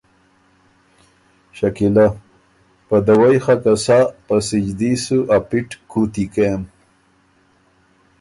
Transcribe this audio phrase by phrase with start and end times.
[1.57, 2.17] شکیلۀ ـــ
[2.87, 6.61] ”په دوَئ خه که سۀ په سجدي سُو ا پِټ کُوتی کېم“